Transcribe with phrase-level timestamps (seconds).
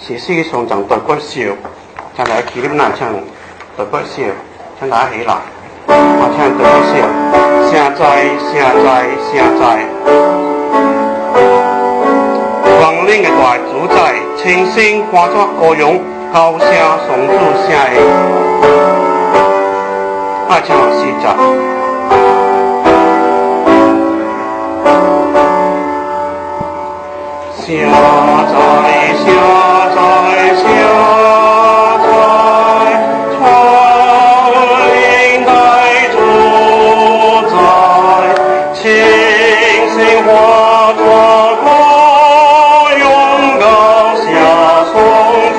[0.00, 1.40] 是世界上长大骨笑，
[2.14, 3.12] 请大家起立南唱
[3.76, 4.22] 大骨笑，
[4.78, 5.34] 请大家起来，
[5.86, 6.94] 我唱大骨笑，
[7.68, 8.00] 现在
[8.48, 8.86] 现在
[9.28, 9.60] 现在，
[12.78, 13.98] 光临的大主宰，
[14.36, 16.00] 清新欢作歌咏，
[16.32, 16.68] 高声
[17.06, 17.32] 颂主
[17.66, 17.96] 声的，
[20.48, 21.77] 爱唱四集。
[39.98, 41.02] 新化作
[41.64, 41.66] 歌，
[43.00, 43.04] 永
[43.58, 43.64] 高
[44.14, 44.26] 下
[44.92, 44.94] 送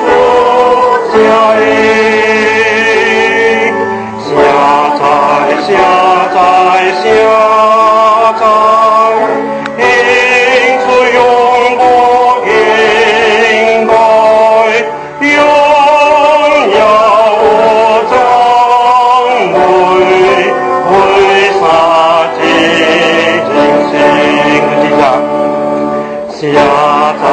[26.40, 27.28] 下载，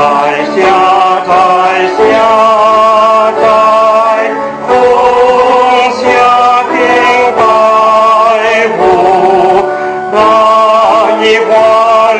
[0.54, 0.60] 下
[1.26, 1.32] 载，
[1.96, 2.04] 下
[3.40, 3.42] 载，
[4.68, 4.70] 空
[5.96, 6.04] 下
[6.68, 6.76] 平
[7.38, 7.40] 白
[8.78, 8.84] 无，
[10.12, 10.14] 那
[11.24, 11.50] 一华
[12.16, 12.20] 丽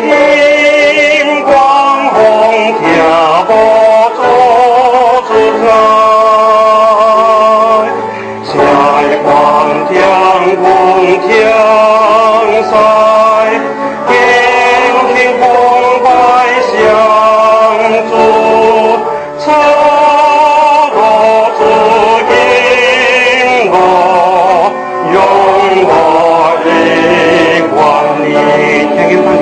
[0.00, 0.08] 金
[1.44, 1.52] 光
[2.08, 2.16] 红
[2.80, 2.82] 跳
[3.46, 3.50] 波
[4.16, 4.18] 做
[5.28, 5.30] 出
[5.66, 5.70] 来。
[8.42, 8.50] 下
[9.02, 9.06] 一
[29.12, 29.41] you.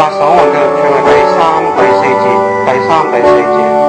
[0.00, 2.24] 八首我嘅唱係第三、第四节，
[2.64, 3.79] 第三、第四节。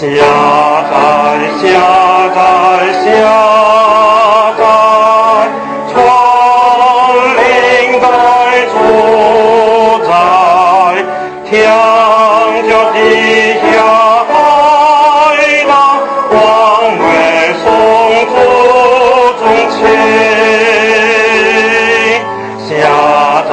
[0.00, 0.96] 下站
[1.60, 1.62] 下
[2.34, 2.38] 站
[3.04, 3.04] 下
[4.56, 4.60] 站，
[5.92, 5.94] 窗
[7.36, 7.38] 棂
[8.00, 8.04] 在
[8.72, 8.74] 主
[10.08, 10.08] 宰，
[11.44, 11.52] 天
[12.66, 12.96] 角底
[13.60, 13.68] 下
[14.24, 14.32] 海
[15.68, 15.70] 浪，
[16.30, 16.34] 黄
[16.96, 17.00] 梅
[17.62, 17.64] 送
[18.30, 18.34] 竹
[19.38, 19.78] 中情，
[22.66, 22.68] 下
[23.50, 23.52] 站。